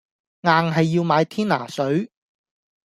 [0.41, 2.11] 硬係要買天拿水